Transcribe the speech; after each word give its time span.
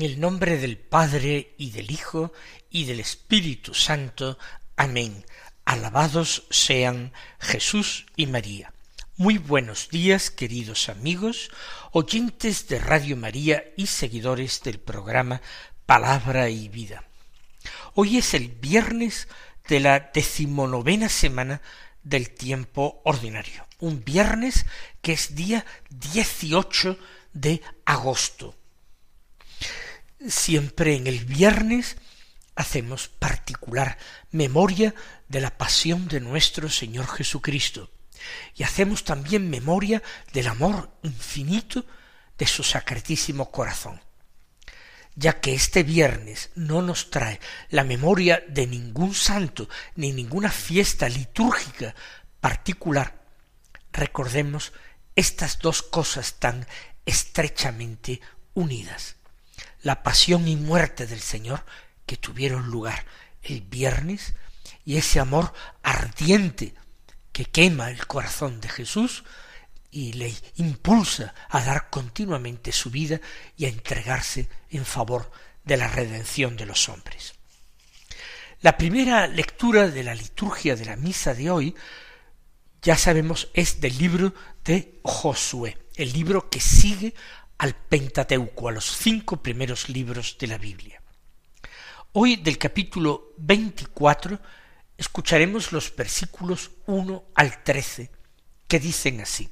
En 0.00 0.06
el 0.06 0.18
nombre 0.18 0.56
del 0.56 0.78
Padre 0.78 1.54
y 1.58 1.72
del 1.72 1.90
Hijo 1.90 2.32
y 2.70 2.86
del 2.86 3.00
Espíritu 3.00 3.74
Santo. 3.74 4.38
Amén. 4.74 5.26
Alabados 5.66 6.44
sean 6.48 7.12
Jesús 7.38 8.06
y 8.16 8.24
María. 8.24 8.72
Muy 9.18 9.36
buenos 9.36 9.90
días, 9.90 10.30
queridos 10.30 10.88
amigos, 10.88 11.50
oyentes 11.92 12.66
de 12.68 12.78
Radio 12.78 13.14
María 13.14 13.62
y 13.76 13.88
seguidores 13.88 14.62
del 14.62 14.80
programa 14.80 15.42
Palabra 15.84 16.48
y 16.48 16.70
Vida. 16.70 17.04
Hoy 17.92 18.16
es 18.16 18.32
el 18.32 18.48
viernes 18.48 19.28
de 19.68 19.80
la 19.80 20.00
decimonovena 20.14 21.10
semana 21.10 21.60
del 22.04 22.30
tiempo 22.30 23.02
ordinario, 23.04 23.66
un 23.80 24.02
viernes 24.02 24.64
que 25.02 25.12
es 25.12 25.34
día 25.34 25.66
18 25.90 26.96
de 27.34 27.60
agosto. 27.84 28.56
Siempre 30.28 30.96
en 30.96 31.06
el 31.06 31.24
viernes 31.24 31.96
hacemos 32.54 33.08
particular 33.08 33.96
memoria 34.30 34.94
de 35.28 35.40
la 35.40 35.56
pasión 35.56 36.08
de 36.08 36.20
nuestro 36.20 36.68
Señor 36.68 37.06
Jesucristo 37.06 37.90
y 38.54 38.64
hacemos 38.64 39.04
también 39.04 39.48
memoria 39.48 40.02
del 40.34 40.48
amor 40.48 40.94
infinito 41.02 41.86
de 42.36 42.46
su 42.46 42.62
sacratísimo 42.62 43.50
corazón. 43.50 43.98
Ya 45.14 45.40
que 45.40 45.54
este 45.54 45.84
viernes 45.84 46.50
no 46.54 46.82
nos 46.82 47.08
trae 47.10 47.40
la 47.70 47.82
memoria 47.82 48.44
de 48.46 48.66
ningún 48.66 49.14
santo 49.14 49.70
ni 49.96 50.12
ninguna 50.12 50.50
fiesta 50.50 51.08
litúrgica 51.08 51.94
particular, 52.42 53.24
recordemos 53.90 54.74
estas 55.16 55.58
dos 55.60 55.80
cosas 55.82 56.34
tan 56.34 56.66
estrechamente 57.06 58.20
unidas. 58.52 59.16
La 59.82 60.02
pasión 60.02 60.48
y 60.48 60.56
muerte 60.56 61.06
del 61.06 61.20
Señor 61.20 61.64
que 62.06 62.16
tuvieron 62.16 62.70
lugar 62.70 63.04
el 63.42 63.62
viernes 63.62 64.34
y 64.84 64.96
ese 64.96 65.20
amor 65.20 65.52
ardiente 65.82 66.74
que 67.32 67.44
quema 67.44 67.90
el 67.90 68.06
corazón 68.06 68.60
de 68.60 68.68
Jesús 68.68 69.24
y 69.90 70.12
le 70.12 70.34
impulsa 70.56 71.34
a 71.48 71.62
dar 71.62 71.90
continuamente 71.90 72.72
su 72.72 72.90
vida 72.90 73.20
y 73.56 73.64
a 73.64 73.68
entregarse 73.68 74.48
en 74.70 74.84
favor 74.84 75.30
de 75.64 75.76
la 75.76 75.88
redención 75.88 76.56
de 76.56 76.66
los 76.66 76.88
hombres. 76.88 77.34
La 78.62 78.76
primera 78.76 79.26
lectura 79.26 79.88
de 79.88 80.04
la 80.04 80.14
liturgia 80.14 80.76
de 80.76 80.84
la 80.84 80.96
misa 80.96 81.34
de 81.34 81.50
hoy, 81.50 81.74
ya 82.82 82.96
sabemos, 82.96 83.48
es 83.54 83.80
del 83.80 83.96
libro 83.96 84.34
de 84.64 85.00
Josué, 85.02 85.78
el 85.96 86.12
libro 86.12 86.50
que 86.50 86.60
sigue 86.60 87.14
al 87.60 87.74
Pentateuco, 87.74 88.70
a 88.70 88.72
los 88.72 88.86
cinco 88.86 89.42
primeros 89.42 89.90
libros 89.90 90.38
de 90.38 90.46
la 90.46 90.56
Biblia. 90.56 91.02
Hoy 92.12 92.36
del 92.36 92.56
capítulo 92.56 93.34
24 93.36 94.40
escucharemos 94.96 95.70
los 95.70 95.94
versículos 95.94 96.70
1 96.86 97.22
al 97.34 97.62
13 97.62 98.10
que 98.66 98.80
dicen 98.80 99.20
así. 99.20 99.50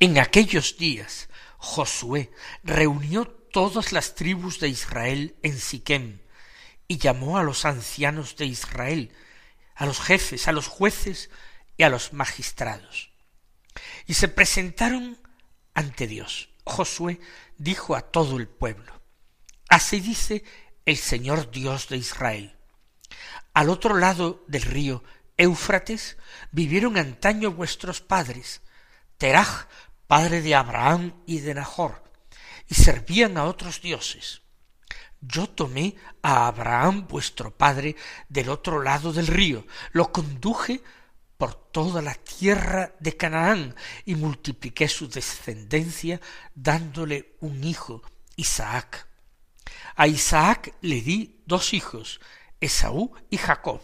En 0.00 0.18
aquellos 0.18 0.76
días 0.76 1.28
Josué 1.58 2.32
reunió 2.64 3.28
todas 3.28 3.92
las 3.92 4.16
tribus 4.16 4.58
de 4.58 4.66
Israel 4.66 5.36
en 5.44 5.56
Siquem 5.56 6.18
y 6.88 6.98
llamó 6.98 7.38
a 7.38 7.44
los 7.44 7.66
ancianos 7.66 8.34
de 8.34 8.46
Israel, 8.46 9.12
a 9.76 9.86
los 9.86 10.00
jefes, 10.00 10.48
a 10.48 10.52
los 10.52 10.66
jueces 10.66 11.30
y 11.76 11.84
a 11.84 11.88
los 11.88 12.12
magistrados. 12.12 13.10
Y 14.06 14.14
se 14.14 14.26
presentaron 14.26 15.16
ante 15.72 16.08
Dios. 16.08 16.48
Josué 16.64 17.20
dijo 17.56 17.94
a 17.94 18.02
todo 18.02 18.38
el 18.38 18.48
pueblo, 18.48 18.92
Así 19.68 20.00
dice 20.00 20.44
el 20.84 20.96
Señor 20.96 21.50
Dios 21.50 21.88
de 21.88 21.96
Israel. 21.96 22.56
Al 23.52 23.70
otro 23.70 23.96
lado 23.96 24.44
del 24.48 24.62
río 24.62 25.02
Éufrates 25.36 26.16
vivieron 26.52 26.96
antaño 26.96 27.50
vuestros 27.52 28.00
padres, 28.00 28.62
Teraj, 29.18 29.66
padre 30.06 30.42
de 30.42 30.54
Abraham 30.54 31.22
y 31.26 31.40
de 31.40 31.54
Nahor, 31.54 32.02
y 32.68 32.74
servían 32.74 33.36
a 33.36 33.44
otros 33.44 33.80
dioses. 33.80 34.42
Yo 35.20 35.48
tomé 35.48 35.96
a 36.22 36.46
Abraham 36.46 37.06
vuestro 37.08 37.56
padre 37.56 37.96
del 38.28 38.48
otro 38.48 38.82
lado 38.82 39.12
del 39.12 39.26
río, 39.26 39.66
lo 39.92 40.12
conduje 40.12 40.82
por 41.36 41.54
toda 41.54 42.00
la 42.00 42.14
tierra 42.14 42.94
de 43.00 43.16
Canaán 43.16 43.74
y 44.04 44.14
multipliqué 44.14 44.88
su 44.88 45.08
descendencia 45.08 46.20
dándole 46.54 47.34
un 47.40 47.64
hijo, 47.64 48.02
Isaac. 48.36 49.08
A 49.96 50.06
Isaac 50.06 50.74
le 50.80 51.00
di 51.00 51.42
dos 51.46 51.74
hijos, 51.74 52.20
Esaú 52.60 53.12
y 53.30 53.38
Jacob. 53.38 53.80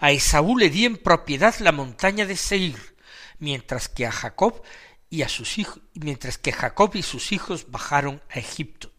A 0.00 0.10
Esaú 0.12 0.56
le 0.56 0.70
di 0.70 0.84
en 0.84 0.96
propiedad 0.96 1.54
la 1.58 1.72
montaña 1.72 2.26
de 2.26 2.36
Seir, 2.36 2.96
mientras 3.38 3.88
que 3.88 4.06
a 4.06 4.12
Jacob 4.12 4.62
y 5.10 5.22
a 5.22 5.28
sus 5.28 5.58
hijos, 5.58 5.80
mientras 5.94 6.38
que 6.38 6.52
Jacob 6.52 6.94
y 6.94 7.02
sus 7.02 7.32
hijos 7.32 7.70
bajaron 7.70 8.22
a 8.30 8.38
Egipto. 8.38 8.92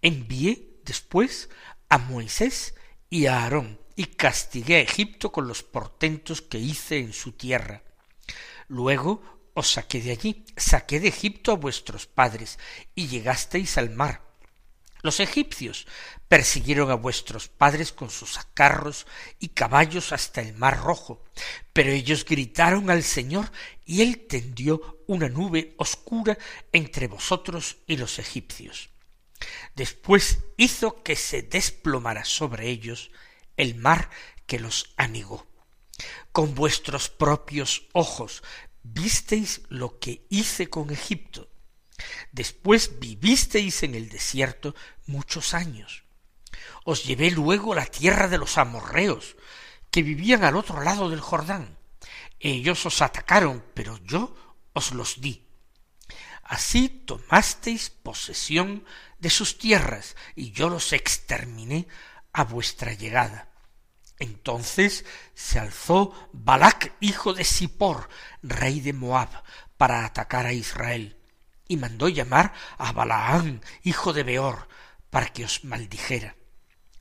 Envié 0.00 0.80
después 0.84 1.50
a 1.88 1.98
Moisés 1.98 2.74
y 3.10 3.26
a 3.26 3.42
Aarón, 3.42 3.78
y 3.96 4.06
castigué 4.06 4.76
a 4.76 4.80
Egipto 4.80 5.32
con 5.32 5.48
los 5.48 5.62
portentos 5.62 6.42
que 6.42 6.58
hice 6.58 6.98
en 6.98 7.12
su 7.12 7.32
tierra. 7.32 7.82
Luego 8.68 9.22
os 9.54 9.72
saqué 9.72 10.00
de 10.00 10.12
allí, 10.12 10.44
saqué 10.56 11.00
de 11.00 11.08
Egipto 11.08 11.52
a 11.52 11.56
vuestros 11.56 12.06
padres, 12.06 12.58
y 12.94 13.08
llegasteis 13.08 13.76
al 13.76 13.90
mar, 13.90 14.22
los 15.02 15.18
egipcios 15.18 15.88
persiguieron 16.28 16.90
a 16.92 16.94
vuestros 16.94 17.48
padres 17.48 17.92
con 17.92 18.08
sus 18.08 18.38
carros 18.54 19.06
y 19.40 19.48
caballos 19.48 20.12
hasta 20.12 20.40
el 20.40 20.54
mar 20.54 20.78
rojo, 20.78 21.24
pero 21.72 21.90
ellos 21.90 22.24
gritaron 22.24 22.88
al 22.88 23.02
Señor 23.02 23.50
y 23.84 24.02
él 24.02 24.26
tendió 24.28 25.02
una 25.08 25.28
nube 25.28 25.74
oscura 25.76 26.38
entre 26.70 27.08
vosotros 27.08 27.78
y 27.88 27.96
los 27.96 28.20
egipcios. 28.20 28.90
Después 29.74 30.38
hizo 30.56 31.02
que 31.02 31.16
se 31.16 31.42
desplomara 31.42 32.24
sobre 32.24 32.68
ellos 32.68 33.10
el 33.56 33.74
mar 33.74 34.10
que 34.46 34.58
los 34.58 34.92
anegó. 34.96 35.46
Con 36.32 36.54
vuestros 36.54 37.08
propios 37.08 37.88
ojos 37.92 38.42
visteis 38.82 39.62
lo 39.68 39.98
que 39.98 40.26
hice 40.28 40.68
con 40.68 40.90
Egipto, 40.90 41.52
Después 42.32 42.98
vivisteis 42.98 43.82
en 43.82 43.94
el 43.94 44.08
desierto 44.08 44.74
muchos 45.06 45.54
años. 45.54 46.04
Os 46.84 47.04
llevé 47.04 47.30
luego 47.30 47.72
a 47.72 47.76
la 47.76 47.86
tierra 47.86 48.28
de 48.28 48.38
los 48.38 48.58
amorreos, 48.58 49.36
que 49.90 50.02
vivían 50.02 50.44
al 50.44 50.56
otro 50.56 50.82
lado 50.82 51.10
del 51.10 51.20
Jordán. 51.20 51.78
Ellos 52.40 52.86
os 52.86 53.02
atacaron, 53.02 53.64
pero 53.74 53.98
yo 54.04 54.34
os 54.72 54.92
los 54.92 55.20
di. 55.20 55.46
Así 56.42 56.88
tomasteis 56.88 57.90
posesión 57.90 58.84
de 59.18 59.30
sus 59.30 59.58
tierras, 59.58 60.16
y 60.34 60.50
yo 60.52 60.68
los 60.68 60.92
exterminé 60.92 61.86
a 62.32 62.44
vuestra 62.44 62.92
llegada. 62.92 63.48
Entonces 64.18 65.04
se 65.34 65.58
alzó 65.58 66.30
Balac, 66.32 66.94
hijo 67.00 67.34
de 67.34 67.44
Sipor, 67.44 68.08
rey 68.42 68.80
de 68.80 68.92
Moab, 68.92 69.28
para 69.76 70.04
atacar 70.04 70.46
a 70.46 70.52
Israel 70.52 71.18
y 71.72 71.78
mandó 71.78 72.06
llamar 72.08 72.52
a 72.76 72.92
Balaam, 72.92 73.62
hijo 73.82 74.12
de 74.12 74.24
Beor, 74.24 74.68
para 75.08 75.32
que 75.32 75.46
os 75.46 75.64
maldijera. 75.64 76.36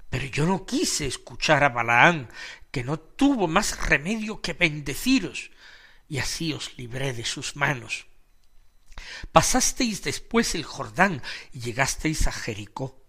Pero 0.09 0.25
yo 0.27 0.45
no 0.45 0.65
quise 0.65 1.05
escuchar 1.05 1.65
a 1.65 1.69
Balaam, 1.69 2.29
que 2.71 2.83
no 2.83 2.97
tuvo 2.97 3.49
más 3.49 3.85
remedio 3.85 4.41
que 4.41 4.53
bendeciros, 4.53 5.51
y 6.07 6.19
así 6.19 6.53
os 6.53 6.77
libré 6.77 7.11
de 7.11 7.25
sus 7.25 7.57
manos. 7.57 8.07
Pasasteis 9.33 10.03
después 10.03 10.55
el 10.55 10.63
Jordán 10.63 11.21
y 11.51 11.59
llegasteis 11.59 12.27
a 12.27 12.31
Jericó. 12.31 13.00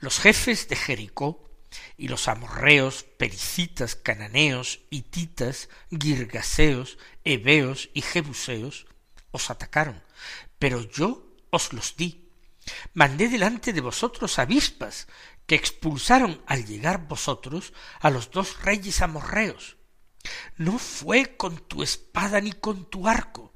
Los 0.00 0.18
jefes 0.18 0.68
de 0.68 0.76
Jericó 0.76 1.50
y 1.96 2.08
los 2.08 2.28
amorreos, 2.28 3.04
pericitas, 3.04 3.94
cananeos, 3.94 4.80
hititas, 4.90 5.68
girgaseos, 5.90 6.98
heveos 7.24 7.90
y 7.94 8.02
jebuseos 8.02 8.86
os 9.30 9.50
atacaron, 9.50 10.02
pero 10.58 10.82
yo 10.82 11.36
os 11.50 11.72
los 11.72 11.96
di. 11.96 12.28
Mandé 12.94 13.28
delante 13.28 13.72
de 13.72 13.80
vosotros 13.80 14.38
avispas, 14.38 15.06
que 15.46 15.54
expulsaron 15.56 16.42
al 16.46 16.64
llegar 16.64 17.08
vosotros 17.08 17.72
a 18.00 18.10
los 18.10 18.30
dos 18.30 18.62
reyes 18.62 19.00
amorreos. 19.02 19.76
No 20.56 20.78
fue 20.78 21.36
con 21.36 21.58
tu 21.58 21.82
espada 21.82 22.40
ni 22.40 22.52
con 22.52 22.88
tu 22.88 23.08
arco, 23.08 23.52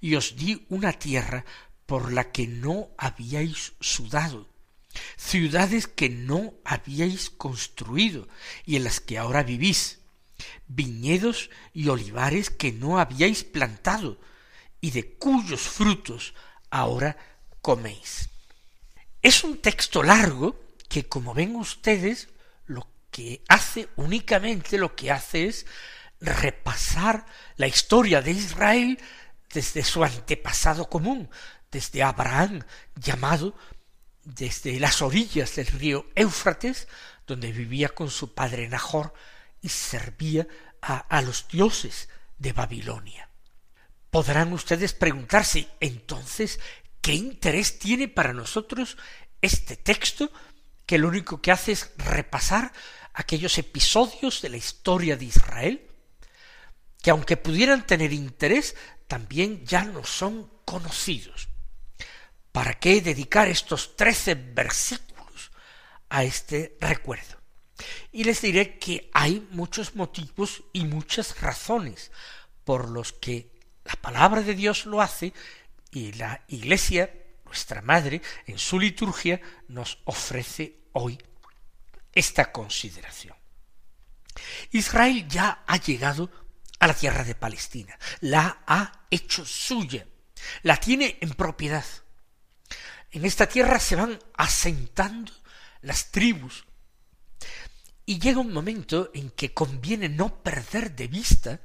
y 0.00 0.14
os 0.14 0.36
di 0.36 0.64
una 0.68 0.92
tierra 0.92 1.44
por 1.84 2.12
la 2.12 2.30
que 2.30 2.46
no 2.46 2.90
habíais 2.96 3.74
sudado, 3.80 4.48
ciudades 5.16 5.86
que 5.86 6.08
no 6.08 6.54
habíais 6.64 7.30
construido 7.30 8.28
y 8.64 8.76
en 8.76 8.84
las 8.84 9.00
que 9.00 9.18
ahora 9.18 9.42
vivís, 9.42 10.00
viñedos 10.66 11.50
y 11.72 11.88
olivares 11.88 12.50
que 12.50 12.72
no 12.72 12.98
habíais 12.98 13.44
plantado 13.44 14.20
y 14.80 14.90
de 14.90 15.14
cuyos 15.14 15.60
frutos 15.60 16.34
ahora 16.70 17.16
coméis. 17.60 18.28
Es 19.22 19.44
un 19.44 19.58
texto 19.58 20.02
largo 20.02 20.58
que, 20.88 21.06
como 21.06 21.34
ven 21.34 21.56
ustedes, 21.56 22.28
lo 22.66 22.86
que 23.10 23.42
hace 23.48 23.88
únicamente 23.96 24.78
lo 24.78 24.96
que 24.96 25.10
hace 25.10 25.46
es 25.46 25.66
repasar 26.20 27.26
la 27.56 27.66
historia 27.66 28.22
de 28.22 28.32
Israel 28.32 28.98
desde 29.52 29.84
su 29.84 30.04
antepasado 30.04 30.88
común, 30.88 31.28
desde 31.70 32.02
Abraham, 32.02 32.62
llamado 32.94 33.54
desde 34.24 34.78
las 34.80 35.02
orillas 35.02 35.56
del 35.56 35.66
río 35.66 36.06
Éufrates, 36.14 36.88
donde 37.26 37.52
vivía 37.52 37.88
con 37.90 38.10
su 38.10 38.34
padre 38.34 38.68
Nahor 38.68 39.12
y 39.62 39.68
servía 39.68 40.46
a, 40.82 40.98
a 40.98 41.22
los 41.22 41.48
dioses 41.48 42.08
de 42.38 42.52
Babilonia. 42.52 43.28
Podrán 44.10 44.52
ustedes 44.52 44.92
preguntarse 44.92 45.68
entonces 45.78 46.58
qué 47.00 47.14
interés 47.14 47.78
tiene 47.78 48.08
para 48.08 48.32
nosotros 48.32 48.96
este 49.40 49.76
texto 49.76 50.30
que 50.86 50.98
lo 50.98 51.08
único 51.08 51.40
que 51.40 51.52
hace 51.52 51.72
es 51.72 51.90
repasar 51.96 52.72
aquellos 53.14 53.58
episodios 53.58 54.42
de 54.42 54.48
la 54.48 54.56
historia 54.56 55.16
de 55.16 55.26
Israel, 55.26 55.86
que 57.00 57.10
aunque 57.10 57.36
pudieran 57.36 57.86
tener 57.86 58.12
interés, 58.12 58.74
también 59.06 59.64
ya 59.64 59.84
no 59.84 60.04
son 60.04 60.50
conocidos. 60.64 61.49
¿Para 62.52 62.74
qué 62.74 63.00
dedicar 63.00 63.48
estos 63.48 63.96
trece 63.96 64.34
versículos 64.34 65.50
a 66.08 66.24
este 66.24 66.76
recuerdo? 66.80 67.38
Y 68.12 68.24
les 68.24 68.42
diré 68.42 68.78
que 68.78 69.10
hay 69.14 69.46
muchos 69.50 69.94
motivos 69.94 70.64
y 70.72 70.84
muchas 70.84 71.40
razones 71.40 72.10
por 72.64 72.90
los 72.90 73.12
que 73.12 73.50
la 73.84 73.94
palabra 73.94 74.42
de 74.42 74.54
Dios 74.54 74.86
lo 74.86 75.00
hace 75.00 75.32
y 75.90 76.12
la 76.12 76.44
Iglesia, 76.48 77.12
nuestra 77.44 77.82
Madre, 77.82 78.20
en 78.46 78.58
su 78.58 78.78
liturgia, 78.78 79.40
nos 79.68 79.98
ofrece 80.04 80.76
hoy 80.92 81.18
esta 82.12 82.52
consideración. 82.52 83.36
Israel 84.70 85.26
ya 85.28 85.64
ha 85.66 85.76
llegado 85.76 86.30
a 86.78 86.86
la 86.86 86.94
tierra 86.94 87.24
de 87.24 87.34
Palestina, 87.34 87.98
la 88.20 88.62
ha 88.66 89.06
hecho 89.10 89.44
suya, 89.44 90.06
la 90.62 90.76
tiene 90.76 91.18
en 91.20 91.30
propiedad. 91.30 91.84
En 93.12 93.24
esta 93.24 93.48
tierra 93.48 93.80
se 93.80 93.96
van 93.96 94.18
asentando 94.34 95.32
las 95.82 96.10
tribus. 96.10 96.64
Y 98.06 98.18
llega 98.18 98.40
un 98.40 98.52
momento 98.52 99.10
en 99.14 99.30
que 99.30 99.52
conviene 99.52 100.08
no 100.08 100.42
perder 100.42 100.94
de 100.94 101.08
vista 101.08 101.60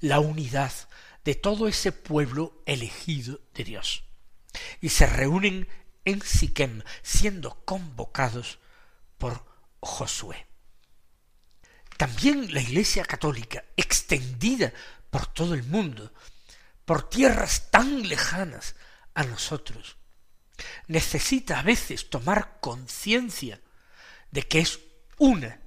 la 0.00 0.20
unidad 0.20 0.72
de 1.24 1.34
todo 1.34 1.68
ese 1.68 1.92
pueblo 1.92 2.62
elegido 2.66 3.40
de 3.54 3.64
Dios. 3.64 4.04
Y 4.80 4.90
se 4.90 5.06
reúnen 5.06 5.68
en 6.04 6.20
Siquem, 6.22 6.82
siendo 7.02 7.64
convocados 7.64 8.58
por 9.18 9.44
Josué. 9.80 10.46
También 11.96 12.52
la 12.52 12.60
Iglesia 12.60 13.04
Católica, 13.04 13.64
extendida 13.76 14.72
por 15.10 15.26
todo 15.26 15.54
el 15.54 15.62
mundo, 15.62 16.12
por 16.84 17.08
tierras 17.08 17.70
tan 17.70 18.06
lejanas 18.06 18.74
a 19.14 19.24
nosotros, 19.24 19.96
necesita 20.86 21.58
a 21.58 21.62
veces 21.62 22.10
tomar 22.10 22.58
conciencia 22.60 23.60
de 24.30 24.42
que 24.42 24.60
es 24.60 24.80
una, 25.18 25.60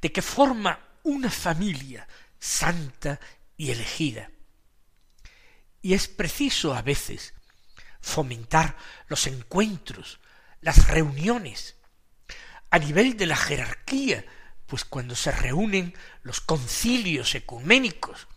de 0.00 0.12
que 0.12 0.22
forma 0.22 0.80
una 1.02 1.30
familia 1.30 2.06
santa 2.38 3.20
y 3.56 3.70
elegida. 3.70 4.30
Y 5.82 5.94
es 5.94 6.08
preciso 6.08 6.74
a 6.74 6.82
veces 6.82 7.34
fomentar 8.00 8.76
los 9.08 9.26
encuentros, 9.26 10.20
las 10.60 10.88
reuniones, 10.88 11.76
a 12.70 12.78
nivel 12.78 13.16
de 13.16 13.26
la 13.26 13.36
jerarquía, 13.36 14.24
pues 14.66 14.84
cuando 14.84 15.16
se 15.16 15.32
reúnen 15.32 15.94
los 16.22 16.40
concilios 16.40 17.34
ecuménicos, 17.34 18.28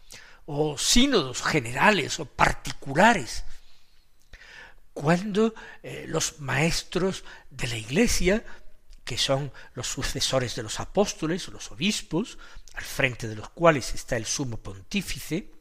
o 0.46 0.78
sínodos 0.78 1.42
generales 1.44 2.20
o 2.20 2.26
particulares, 2.26 3.44
cuando 4.94 5.54
eh, 5.84 6.06
los 6.08 6.40
maestros 6.40 7.24
de 7.50 7.68
la 7.68 7.78
Iglesia, 7.78 8.44
que 9.04 9.18
son 9.18 9.52
los 9.74 9.88
sucesores 9.88 10.56
de 10.56 10.64
los 10.64 10.80
apóstoles, 10.80 11.48
los 11.48 11.72
obispos, 11.72 12.38
al 12.74 12.84
frente 12.84 13.28
de 13.28 13.36
los 13.36 13.50
cuales 13.50 13.94
está 13.94 14.18
el 14.18 14.26
sumo 14.26 14.58
pontífice, 14.58 15.52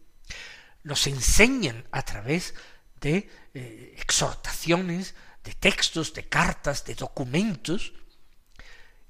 nos 0.82 1.06
enseñan 1.06 1.86
a 1.90 2.02
través 2.02 2.54
de 3.00 3.28
eh, 3.54 3.94
exhortaciones, 3.98 5.14
de 5.44 5.54
textos, 5.54 6.12
de 6.14 6.28
cartas, 6.28 6.84
de 6.84 6.94
documentos, 6.94 7.92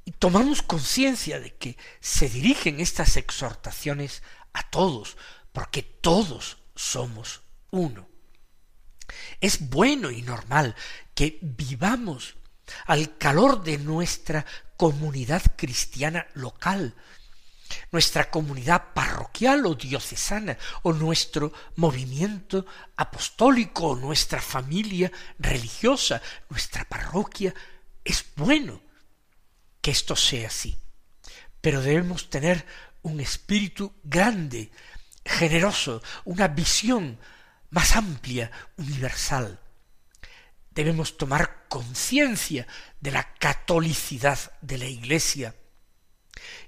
y 0.05 0.13
tomamos 0.13 0.63
conciencia 0.63 1.41
de 1.41 1.55
que 1.55 1.77
se 2.01 2.29
dirigen 2.29 2.81
estas 2.81 3.17
exhortaciones 3.17 4.23
a 4.53 4.69
todos, 4.71 5.17
porque 5.53 5.83
todos 5.83 6.59
somos 6.75 7.43
uno. 7.71 8.10
Es 9.41 9.69
bueno 9.71 10.11
y 10.11 10.23
normal 10.23 10.75
que 11.15 11.39
vivamos 11.43 12.37
al 12.87 13.17
calor 13.19 13.63
de 13.63 13.79
nuestra 13.79 14.45
comunidad 14.77 15.43
cristiana 15.57 16.27
local, 16.35 16.95
nuestra 17.93 18.31
comunidad 18.31 18.93
parroquial 18.95 19.67
o 19.67 19.75
diocesana, 19.75 20.57
o 20.83 20.93
nuestro 20.93 21.53
movimiento 21.77 22.67
apostólico, 22.97 23.89
o 23.89 23.97
nuestra 23.97 24.41
familia 24.41 25.11
religiosa, 25.39 26.23
nuestra 26.49 26.85
parroquia. 26.85 27.55
Es 28.05 28.25
bueno 28.37 28.81
que 29.81 29.91
esto 29.91 30.17
sea 30.17 30.49
así, 30.49 30.77
pero 31.61 31.83
debemos 31.83 32.31
tener 32.31 32.65
un 33.03 33.21
espíritu 33.21 33.95
grande, 34.03 34.71
generoso, 35.25 36.03
una 36.25 36.49
visión 36.49 37.19
más 37.71 37.97
amplia, 37.97 38.51
universal. 38.77 39.61
Debemos 40.71 41.17
tomar 41.17 41.67
conciencia 41.69 42.67
de 43.01 43.11
la 43.11 43.35
catolicidad 43.35 44.39
de 44.61 44.79
la 44.79 44.87
Iglesia 44.87 45.55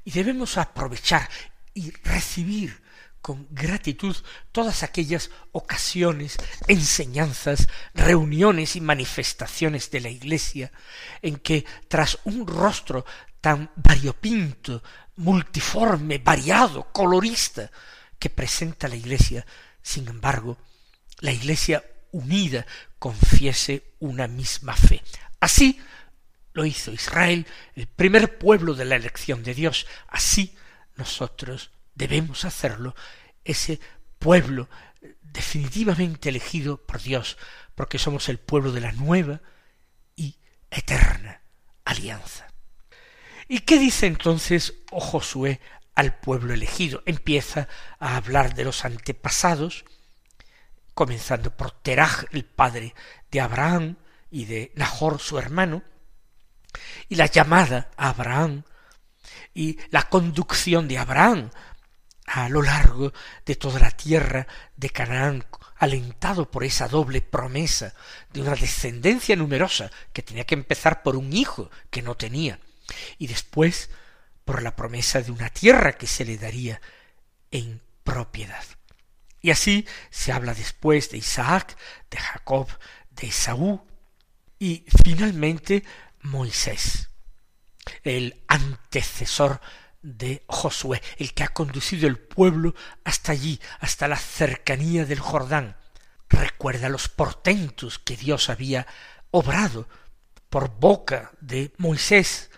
y 0.05 0.11
debemos 0.11 0.59
aprovechar 0.59 1.29
y 1.75 1.91
recibir 1.91 2.83
con 3.23 3.47
gratitud 3.51 4.17
todas 4.51 4.83
aquellas 4.83 5.31
ocasiones, 5.53 6.37
enseñanzas, 6.67 7.69
reuniones 7.95 8.75
y 8.75 8.81
manifestaciones 8.81 9.91
de 9.93 10.01
la 10.01 10.11
Iglesia 10.11 10.73
en 11.23 11.37
que 11.37 11.65
tras 11.87 12.19
un 12.25 12.47
rostro 12.47 13.07
tan 13.41 13.71
variopinto, 13.77 14.83
multiforme, 15.17 16.19
variado, 16.19 16.93
colorista 16.93 17.71
que 18.19 18.29
presenta 18.29 18.89
la 18.89 18.97
Iglesia, 18.97 19.47
sin 19.83 20.09
embargo, 20.09 20.59
la 21.23 21.33
Iglesia 21.33 21.85
unida 22.11 22.67
confiese 22.99 23.95
una 24.01 24.27
misma 24.27 24.77
fe. 24.77 25.03
Así 25.41 25.81
lo 26.53 26.67
hizo 26.67 26.93
Israel, 26.93 27.47
el 27.75 27.87
primer 27.87 28.39
pueblo 28.39 28.75
de 28.75 28.85
la 28.85 28.97
elección 28.97 29.43
de 29.43 29.55
Dios. 29.55 29.87
Así 30.09 30.55
nosotros 30.97 31.71
debemos 31.95 32.45
hacerlo, 32.45 32.95
ese 33.45 33.81
pueblo 34.19 34.69
definitivamente 35.23 36.29
elegido 36.29 36.77
por 36.77 37.01
Dios, 37.01 37.39
porque 37.77 37.99
somos 37.99 38.29
el 38.29 38.39
pueblo 38.39 38.73
de 38.73 38.81
la 38.81 38.93
nueva 38.93 39.41
y 40.17 40.37
eterna 40.71 41.41
alianza. 41.85 42.49
¿Y 43.49 43.61
qué 43.61 43.79
dice 43.79 44.07
entonces 44.07 44.75
oh 44.91 45.01
Josué 45.01 45.61
al 45.95 46.19
pueblo 46.19 46.53
elegido? 46.53 47.03
Empieza 47.07 47.69
a 48.01 48.17
hablar 48.17 48.55
de 48.55 48.65
los 48.65 48.85
antepasados, 48.85 49.85
comenzando 51.03 51.51
por 51.51 51.73
Teraj, 51.73 52.27
el 52.31 52.45
padre 52.45 52.95
de 53.29 53.41
Abraham 53.41 53.97
y 54.31 54.45
de 54.45 54.71
Nahor, 54.77 55.19
su 55.19 55.37
hermano, 55.37 55.83
y 57.09 57.17
la 57.17 57.27
llamada 57.27 57.91
a 57.97 58.11
Abraham, 58.11 58.63
y 59.53 59.81
la 59.91 60.05
conducción 60.09 60.87
de 60.87 60.99
Abraham 60.99 61.51
a 62.25 62.49
lo 62.49 62.63
largo 62.63 63.13
de 63.45 63.57
toda 63.57 63.81
la 63.81 63.91
tierra 63.91 64.47
de 64.77 64.91
Canaán, 64.91 65.45
alentado 65.79 66.49
por 66.49 66.63
esa 66.63 66.87
doble 66.87 67.21
promesa 67.21 67.95
de 68.33 68.43
una 68.43 68.55
descendencia 68.55 69.35
numerosa 69.35 69.91
que 70.13 70.23
tenía 70.23 70.45
que 70.45 70.55
empezar 70.55 71.03
por 71.03 71.17
un 71.17 71.33
hijo 71.33 71.69
que 71.91 72.03
no 72.03 72.15
tenía, 72.15 72.61
y 73.19 73.27
después 73.27 73.91
por 74.45 74.63
la 74.63 74.77
promesa 74.77 75.21
de 75.21 75.33
una 75.33 75.51
tierra 75.51 75.95
que 75.95 76.07
se 76.07 76.25
le 76.25 76.39
daría 76.39 76.81
en 77.51 77.81
propiedad. 78.05 78.63
Y 79.43 79.51
así 79.51 79.87
se 80.11 80.33
habla 80.33 80.55
después 80.55 81.11
de 81.11 81.19
Isaac, 81.19 81.77
de 82.09 82.17
Jacob, 82.17 82.69
de 83.11 83.27
Esaú 83.27 83.85
y 84.59 84.85
finalmente 85.03 85.83
Moisés, 86.21 87.11
el 88.05 88.41
antecesor 88.47 89.61
de 90.01 90.45
Josué, 90.47 91.03
el 91.19 91.35
que 91.35 91.43
ha 91.43 91.49
conducido 91.49 92.07
el 92.07 92.19
pueblo 92.19 92.75
hasta 93.05 93.33
allí, 93.33 93.61
hasta 93.81 94.07
la 94.07 94.17
cercanía 94.17 95.05
del 95.05 95.19
Jordán. 95.19 95.77
Recuerda 96.29 96.89
los 96.89 97.09
portentos 97.09 97.99
que 97.99 98.17
Dios 98.17 98.49
había 98.49 98.87
obrado 99.33 99.89
por 100.49 100.71
boca 100.79 101.33
de 101.41 101.73
Moisés 101.79 102.51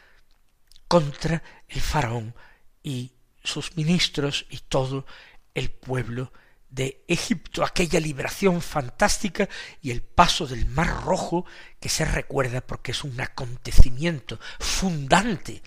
contra 0.86 1.42
el 1.68 1.80
faraón 1.80 2.34
y 2.82 3.12
sus 3.42 3.76
ministros 3.76 4.46
y 4.50 4.58
todo 4.58 5.06
el 5.54 5.70
pueblo 5.70 6.32
de 6.74 7.04
Egipto, 7.06 7.64
aquella 7.64 8.00
liberación 8.00 8.60
fantástica 8.60 9.48
y 9.80 9.92
el 9.92 10.02
paso 10.02 10.46
del 10.46 10.66
Mar 10.66 11.04
Rojo 11.04 11.46
que 11.78 11.88
se 11.88 12.04
recuerda 12.04 12.60
porque 12.60 12.90
es 12.90 13.04
un 13.04 13.20
acontecimiento 13.20 14.40
fundante 14.58 15.62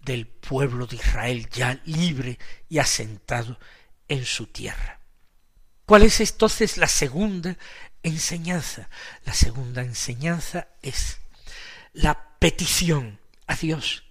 del 0.00 0.28
pueblo 0.28 0.86
de 0.86 0.96
Israel 0.96 1.48
ya 1.50 1.80
libre 1.84 2.38
y 2.68 2.78
asentado 2.78 3.58
en 4.06 4.24
su 4.24 4.46
tierra. 4.46 5.00
¿Cuál 5.84 6.04
es 6.04 6.20
entonces 6.20 6.76
la 6.76 6.88
segunda 6.88 7.56
enseñanza? 8.04 8.88
La 9.24 9.34
segunda 9.34 9.82
enseñanza 9.82 10.68
es 10.80 11.18
la 11.92 12.38
petición 12.38 13.18
a 13.48 13.56
Dios 13.56 14.04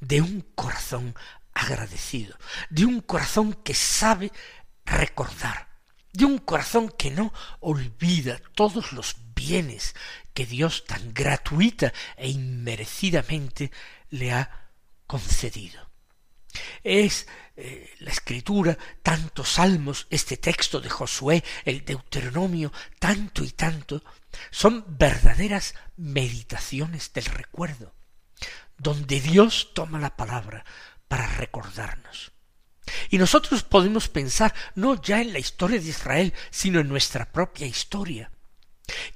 de 0.00 0.20
un 0.20 0.42
corazón 0.54 1.14
agradecido, 1.54 2.36
de 2.68 2.84
un 2.84 3.00
corazón 3.00 3.54
que 3.54 3.74
sabe 3.74 4.32
recordar, 4.84 5.68
de 6.12 6.24
un 6.24 6.38
corazón 6.38 6.92
que 6.96 7.10
no 7.10 7.32
olvida 7.60 8.40
todos 8.54 8.92
los 8.92 9.16
bienes 9.34 9.94
que 10.34 10.46
Dios 10.46 10.84
tan 10.84 11.12
gratuita 11.14 11.92
e 12.16 12.28
inmerecidamente 12.28 13.70
le 14.10 14.32
ha 14.32 14.70
concedido. 15.06 15.90
Es 16.82 17.26
eh, 17.56 17.94
la 18.00 18.10
escritura, 18.10 18.76
tantos 19.02 19.52
salmos, 19.52 20.06
este 20.10 20.36
texto 20.36 20.80
de 20.80 20.90
Josué, 20.90 21.42
el 21.64 21.84
Deuteronomio, 21.84 22.72
tanto 22.98 23.44
y 23.44 23.50
tanto, 23.50 24.02
son 24.50 24.84
verdaderas 24.98 25.74
meditaciones 25.96 27.12
del 27.12 27.26
recuerdo, 27.26 27.94
donde 28.76 29.20
Dios 29.20 29.70
toma 29.74 29.98
la 29.98 30.16
palabra 30.16 30.64
para 31.08 31.26
recordarnos. 31.26 32.32
Y 33.10 33.18
nosotros 33.18 33.62
podemos 33.62 34.08
pensar 34.08 34.54
no 34.74 35.00
ya 35.00 35.20
en 35.20 35.32
la 35.32 35.38
historia 35.38 35.80
de 35.80 35.88
Israel, 35.88 36.34
sino 36.50 36.80
en 36.80 36.88
nuestra 36.88 37.30
propia 37.30 37.66
historia, 37.66 38.30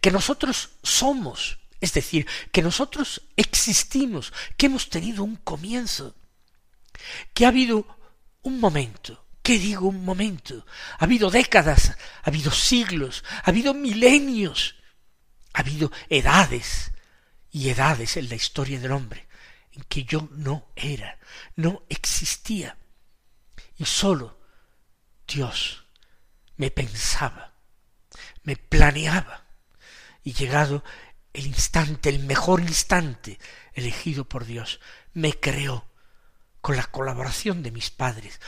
que 0.01 0.11
nosotros 0.11 0.71
somos 0.83 1.59
es 1.81 1.93
decir, 1.93 2.27
que 2.53 2.63
nosotros 2.63 3.23
existimos, 3.37 4.33
que 4.57 4.67
hemos 4.67 4.89
tenido 4.89 5.23
un 5.25 5.37
comienzo, 5.37 6.17
que 7.35 7.45
ha 7.45 7.49
habido 7.49 7.87
un 8.43 8.61
momento, 8.61 9.27
¿qué 9.43 9.59
digo 9.59 9.87
un 9.87 10.05
momento? 10.05 10.65
Ha 10.99 11.05
habido 11.05 11.31
décadas, 11.31 11.97
ha 12.23 12.29
habido 12.29 12.51
siglos, 12.51 13.25
ha 13.45 13.51
habido 13.51 13.75
milenios, 13.75 14.77
ha 15.53 15.61
habido 15.61 15.93
edades 16.09 16.93
y 17.51 17.69
edades 17.69 18.17
en 18.17 18.29
la 18.29 18.37
historia 18.37 18.81
del 18.81 18.93
hombre 18.93 19.29
en 19.73 19.83
que 19.85 20.05
yo 20.05 20.29
no 20.33 20.71
era, 20.75 21.19
no 21.55 21.83
existía, 21.91 22.79
y 23.77 23.85
sólo 23.85 24.39
Dios 25.27 25.85
me 26.57 26.71
pensaba, 26.71 27.55
me 28.43 28.57
planeaba, 28.57 29.45
y 30.23 30.33
llegado 30.33 30.83
el 31.33 31.47
instante, 31.47 32.09
el 32.09 32.21
mejor 32.21 32.61
instante 32.61 33.39
elegido 33.75 34.29
por 34.29 34.45
Dios, 34.45 34.81
me 35.13 35.39
creó 35.39 35.87
con 36.61 36.77
la 36.77 36.85
colaboración 36.85 37.63
de 37.63 37.71
mis 37.71 37.91
padres, 37.91 38.41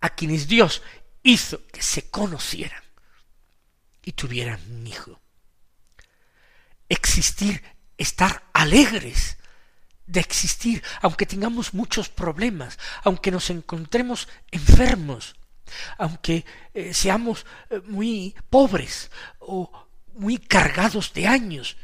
a 0.00 0.10
quienes 0.10 0.48
Dios 0.48 0.82
hizo 1.22 1.66
que 1.68 1.82
se 1.82 2.10
conocieran 2.10 2.82
y 4.02 4.12
tuvieran 4.12 4.60
un 4.70 4.86
hijo. 4.86 5.20
Existir, 6.88 7.62
estar 7.98 8.48
alegres 8.54 9.36
de 10.10 10.20
existir, 10.20 10.82
aunque 11.02 11.26
tengamos 11.26 11.74
muchos 11.74 12.08
problemas, 12.08 12.78
aunque 13.04 13.30
nos 13.30 13.50
encontremos 13.50 14.28
enfermos, 14.50 15.36
aunque 15.98 16.44
eh, 16.74 16.92
seamos 16.94 17.46
eh, 17.70 17.80
muy 17.86 18.34
pobres 18.48 19.10
o 19.38 19.70
muy 20.14 20.38
cargados 20.38 21.12
de 21.12 21.26
años, 21.26 21.76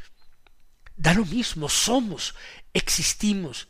Da 0.97 1.13
lo 1.13 1.25
mismo, 1.25 1.69
somos, 1.69 2.33
existimos. 2.73 3.69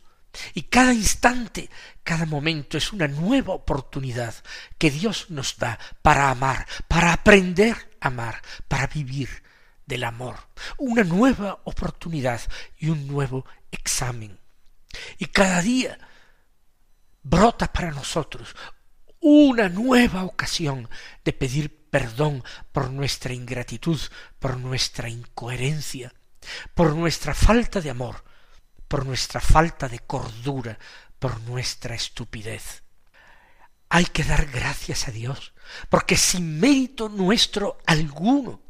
Y 0.54 0.62
cada 0.62 0.94
instante, 0.94 1.68
cada 2.02 2.24
momento 2.24 2.78
es 2.78 2.92
una 2.92 3.06
nueva 3.06 3.52
oportunidad 3.52 4.34
que 4.78 4.90
Dios 4.90 5.26
nos 5.28 5.58
da 5.58 5.78
para 6.00 6.30
amar, 6.30 6.66
para 6.88 7.12
aprender 7.12 7.76
a 8.00 8.08
amar, 8.08 8.40
para 8.66 8.86
vivir 8.86 9.42
del 9.84 10.04
amor. 10.04 10.36
Una 10.78 11.04
nueva 11.04 11.60
oportunidad 11.64 12.40
y 12.78 12.88
un 12.88 13.06
nuevo 13.06 13.44
examen. 13.70 14.37
Y 15.18 15.26
cada 15.26 15.60
día 15.62 15.98
brota 17.22 17.72
para 17.72 17.90
nosotros 17.90 18.54
una 19.20 19.68
nueva 19.68 20.24
ocasión 20.24 20.88
de 21.24 21.32
pedir 21.32 21.88
perdón 21.90 22.44
por 22.72 22.90
nuestra 22.90 23.32
ingratitud, 23.32 24.00
por 24.38 24.56
nuestra 24.58 25.08
incoherencia, 25.08 26.14
por 26.74 26.94
nuestra 26.94 27.34
falta 27.34 27.80
de 27.80 27.90
amor, 27.90 28.24
por 28.86 29.06
nuestra 29.06 29.40
falta 29.40 29.88
de 29.88 29.98
cordura, 30.00 30.78
por 31.18 31.40
nuestra 31.42 31.94
estupidez. 31.94 32.82
Hay 33.90 34.04
que 34.06 34.22
dar 34.22 34.46
gracias 34.46 35.08
a 35.08 35.10
Dios, 35.10 35.54
porque 35.88 36.16
sin 36.16 36.60
mérito 36.60 37.08
nuestro 37.08 37.78
alguno 37.86 38.67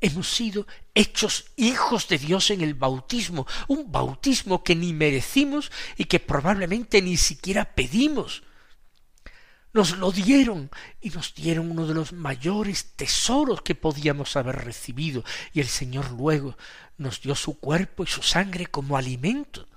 hemos 0.00 0.28
sido 0.28 0.66
hechos 0.94 1.46
hijos 1.56 2.08
de 2.08 2.18
Dios 2.18 2.50
en 2.50 2.60
el 2.60 2.74
bautismo, 2.74 3.46
un 3.68 3.90
bautismo 3.90 4.64
que 4.64 4.74
ni 4.74 4.92
merecimos 4.92 5.70
y 5.96 6.04
que 6.04 6.20
probablemente 6.20 7.02
ni 7.02 7.16
siquiera 7.16 7.74
pedimos, 7.74 8.42
nos 9.72 9.96
lo 9.98 10.10
dieron 10.10 10.70
y 11.00 11.10
nos 11.10 11.34
dieron 11.34 11.70
uno 11.70 11.86
de 11.86 11.94
los 11.94 12.12
mayores 12.12 12.96
tesoros 12.96 13.62
que 13.62 13.74
podíamos 13.74 14.34
haber 14.36 14.56
recibido 14.64 15.24
y 15.52 15.60
el 15.60 15.68
Señor 15.68 16.10
luego 16.10 16.56
nos 16.98 17.20
dio 17.20 17.34
su 17.34 17.58
cuerpo 17.58 18.02
y 18.02 18.06
su 18.06 18.22
sangre 18.22 18.66
como 18.66 18.96
alimento 18.96 19.68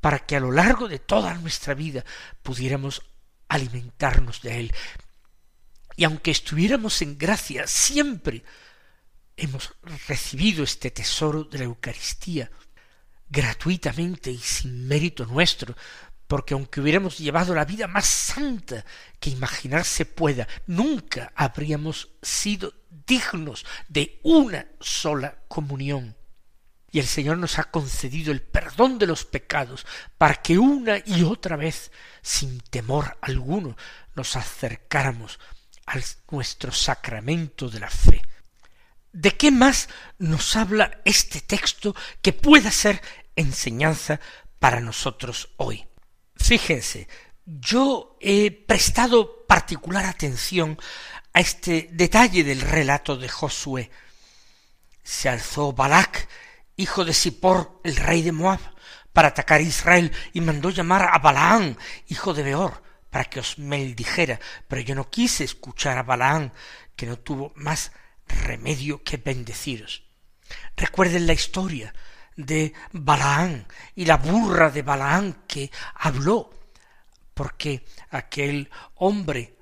para 0.00 0.20
que 0.20 0.36
a 0.36 0.40
lo 0.40 0.52
largo 0.52 0.88
de 0.88 0.98
toda 0.98 1.34
nuestra 1.34 1.74
vida 1.74 2.04
pudiéramos 2.42 3.02
alimentarnos 3.48 4.40
de 4.42 4.60
él. 4.60 4.74
Y 5.96 6.04
aunque 6.04 6.30
estuviéramos 6.30 7.00
en 7.02 7.18
gracia, 7.18 7.66
siempre 7.66 8.42
hemos 9.36 9.74
recibido 10.06 10.64
este 10.64 10.90
tesoro 10.90 11.44
de 11.44 11.58
la 11.58 11.64
Eucaristía 11.64 12.50
gratuitamente 13.28 14.30
y 14.30 14.38
sin 14.38 14.86
mérito 14.86 15.26
nuestro, 15.26 15.76
porque 16.26 16.54
aunque 16.54 16.80
hubiéramos 16.80 17.18
llevado 17.18 17.54
la 17.54 17.64
vida 17.64 17.86
más 17.86 18.06
santa 18.06 18.84
que 19.20 19.30
imaginarse 19.30 20.06
pueda, 20.06 20.48
nunca 20.66 21.32
habríamos 21.34 22.08
sido 22.22 22.72
dignos 23.06 23.64
de 23.88 24.20
una 24.22 24.66
sola 24.80 25.36
comunión. 25.48 26.16
Y 26.90 26.98
el 26.98 27.06
Señor 27.06 27.36
nos 27.38 27.58
ha 27.58 27.64
concedido 27.64 28.32
el 28.32 28.42
perdón 28.42 28.98
de 28.98 29.06
los 29.06 29.24
pecados 29.24 29.86
para 30.16 30.36
que 30.36 30.58
una 30.58 30.98
y 31.04 31.22
otra 31.24 31.56
vez, 31.56 31.92
sin 32.22 32.60
temor 32.60 33.18
alguno, 33.20 33.76
nos 34.14 34.34
acercáramos 34.36 35.38
a 35.86 35.98
nuestro 36.30 36.72
sacramento 36.72 37.68
de 37.68 37.80
la 37.80 37.90
fe. 37.90 38.22
¿De 39.16 39.34
qué 39.34 39.50
más 39.50 39.88
nos 40.18 40.56
habla 40.56 41.00
este 41.06 41.40
texto 41.40 41.96
que 42.20 42.34
pueda 42.34 42.70
ser 42.70 43.00
enseñanza 43.34 44.20
para 44.58 44.80
nosotros 44.80 45.54
hoy? 45.56 45.86
Fíjense, 46.34 47.08
yo 47.46 48.18
he 48.20 48.50
prestado 48.50 49.46
particular 49.46 50.04
atención 50.04 50.78
a 51.32 51.40
este 51.40 51.88
detalle 51.92 52.44
del 52.44 52.60
relato 52.60 53.16
de 53.16 53.30
Josué. 53.30 53.90
Se 55.02 55.30
alzó 55.30 55.72
Balac, 55.72 56.28
hijo 56.76 57.02
de 57.06 57.14
Sipor, 57.14 57.80
el 57.84 57.96
rey 57.96 58.20
de 58.20 58.32
Moab, 58.32 58.60
para 59.14 59.28
atacar 59.28 59.60
a 59.60 59.62
Israel, 59.62 60.12
y 60.34 60.42
mandó 60.42 60.68
llamar 60.68 61.08
a 61.10 61.18
Balaán, 61.20 61.78
hijo 62.08 62.34
de 62.34 62.42
Beor, 62.42 62.82
para 63.08 63.24
que 63.24 63.40
os 63.40 63.58
maldijera, 63.58 64.38
pero 64.68 64.82
yo 64.82 64.94
no 64.94 65.08
quise 65.08 65.42
escuchar 65.42 65.96
a 65.96 66.02
Balaán, 66.02 66.52
que 66.94 67.06
no 67.06 67.18
tuvo 67.18 67.54
más 67.56 67.92
remedio 68.28 69.02
que 69.02 69.16
bendeciros. 69.16 70.02
Recuerden 70.76 71.26
la 71.26 71.32
historia 71.32 71.94
de 72.36 72.72
Balaán 72.92 73.66
y 73.94 74.04
la 74.04 74.18
burra 74.18 74.70
de 74.70 74.82
Balaán 74.82 75.44
que 75.46 75.70
habló, 75.94 76.50
porque 77.34 77.84
aquel 78.10 78.70
hombre 78.96 79.56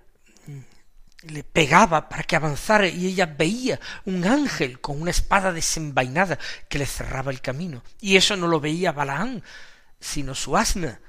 le 1.22 1.42
pegaba 1.42 2.08
para 2.08 2.24
que 2.24 2.36
avanzara 2.36 2.86
y 2.86 3.06
ella 3.06 3.26
veía 3.26 3.80
un 4.04 4.26
ángel 4.26 4.80
con 4.80 5.00
una 5.00 5.10
espada 5.10 5.52
desenvainada 5.52 6.38
que 6.68 6.78
le 6.78 6.86
cerraba 6.86 7.30
el 7.30 7.40
camino. 7.40 7.82
Y 8.00 8.16
eso 8.16 8.36
no 8.36 8.46
lo 8.46 8.60
veía 8.60 8.92
Balaán, 8.92 9.42
sino 9.98 10.34
su 10.34 10.56
asna. 10.56 11.00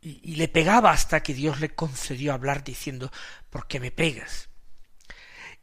Y, 0.00 0.20
y 0.32 0.36
le 0.36 0.46
pegaba 0.48 0.92
hasta 0.92 1.22
que 1.22 1.34
Dios 1.34 1.60
le 1.60 1.74
concedió 1.74 2.32
hablar 2.32 2.62
diciendo, 2.62 3.10
¿por 3.50 3.66
qué 3.66 3.80
me 3.80 3.90
pegas? 3.90 4.48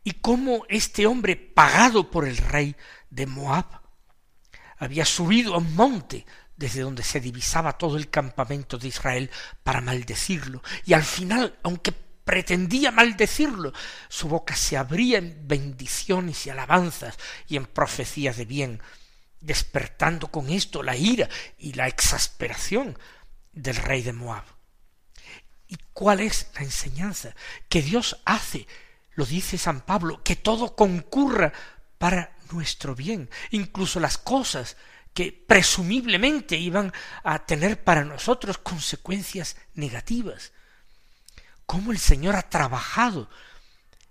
Y 0.03 0.12
cómo 0.13 0.65
este 0.69 1.05
hombre, 1.05 1.36
pagado 1.36 2.12
por 2.12 2.27
el 2.27 2.38
rey 2.38 2.75
de 3.10 3.25
Moab, 3.25 3.81
había 4.77 5.05
subido 5.05 5.53
a 5.53 5.60
un 5.60 5.75
monte 5.75 6.25
desde 6.55 6.81
donde 6.81 7.03
se 7.03 7.19
divisaba 7.19 7.77
todo 7.77 7.98
el 7.98 8.10
campamento 8.10 8.77
de 8.77 8.88
Israel 8.88 9.31
para 9.63 9.81
maldecirlo, 9.81 10.62
y 10.86 10.93
al 10.93 11.03
final, 11.03 11.57
aunque 11.63 11.91
pretendía 11.91 12.91
maldecirlo, 12.91 13.74
su 14.07 14.27
boca 14.27 14.55
se 14.55 14.77
abría 14.77 15.17
en 15.17 15.48
bendiciones 15.48 16.45
y 16.45 16.50
alabanzas 16.50 17.17
y 17.48 17.57
en 17.57 17.65
profecías 17.65 18.38
de 18.38 18.45
bien, 18.45 18.81
despertando 19.41 20.27
con 20.27 20.50
esto 20.50 20.83
la 20.83 20.95
ira 20.95 21.29
y 21.57 21.74
la 21.74 21.88
exasperación 21.88 22.98
del 23.51 23.75
rey 23.75 24.01
de 24.01 24.13
Moab. 24.13 24.45
¿Y 25.67 25.77
cuál 25.91 26.19
es 26.19 26.48
la 26.55 26.62
enseñanza? 26.62 27.36
Que 27.67 27.81
Dios 27.81 28.22
hace, 28.25 28.67
lo 29.15 29.25
dice 29.25 29.58
San 29.58 29.82
Pablo, 29.82 30.22
que 30.24 30.36
todo 30.36 30.75
concurra 30.75 31.53
para 31.98 32.36
nuestro 32.51 32.96
bien, 32.96 33.29
incluso 33.51 34.00
las 34.00 34.17
cosas 34.17 34.77
que 35.13 35.32
presumiblemente 35.32 36.58
iban 36.58 36.91
a 37.24 37.46
tener 37.46 37.84
para 37.84 38.03
nosotros 38.03 38.58
consecuencias 38.58 39.55
negativas 39.75 40.51
cómo 41.65 41.91
el 41.91 42.00
Señor 42.00 42.36
ha 42.36 42.50
trabajado 42.50 43.29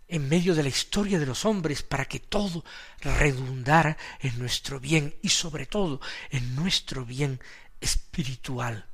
en 0.08 0.28
medio 0.28 0.54
de 0.54 0.62
la 0.62 0.68
historia 0.68 1.18
de 1.18 1.26
los 1.26 1.44
hombres 1.44 1.82
para 1.82 2.04
que 2.04 2.20
todo 2.20 2.64
redundara 3.00 3.96
en 4.20 4.38
nuestro 4.38 4.78
bien 4.80 5.14
y 5.22 5.30
sobre 5.30 5.66
todo 5.66 6.00
en 6.30 6.54
nuestro 6.54 7.04
bien 7.04 7.40
espiritual. 7.80 8.86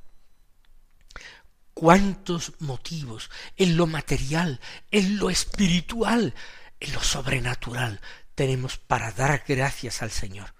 Cuántos 1.79 2.51
motivos 2.59 3.29
en 3.55 3.77
lo 3.77 3.87
material, 3.87 4.59
en 4.91 5.17
lo 5.17 5.29
espiritual, 5.29 6.35
en 6.77 6.91
lo 6.91 7.01
sobrenatural 7.01 8.01
tenemos 8.35 8.75
para 8.75 9.13
dar 9.13 9.45
gracias 9.47 10.01
al 10.01 10.11
Señor 10.11 10.53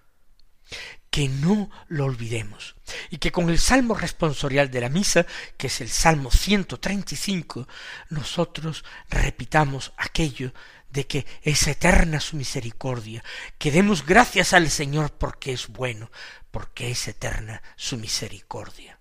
que 1.09 1.27
no 1.27 1.69
lo 1.89 2.05
olvidemos 2.05 2.77
y 3.09 3.17
que 3.17 3.33
con 3.33 3.49
el 3.49 3.59
salmo 3.59 3.95
responsorial 3.95 4.71
de 4.71 4.79
la 4.79 4.87
misa, 4.87 5.25
que 5.57 5.67
es 5.67 5.81
el 5.81 5.89
salmo 5.89 6.31
135, 6.31 7.67
nosotros 8.11 8.85
repitamos 9.09 9.91
aquello 9.97 10.53
de 10.89 11.05
que 11.05 11.25
es 11.41 11.67
eterna 11.67 12.21
su 12.21 12.37
misericordia, 12.37 13.25
que 13.57 13.71
demos 13.71 14.05
gracias 14.05 14.53
al 14.53 14.69
Señor 14.69 15.11
porque 15.11 15.51
es 15.51 15.67
bueno, 15.67 16.11
porque 16.49 16.91
es 16.91 17.09
eterna 17.09 17.61
su 17.75 17.97
misericordia. 17.97 18.98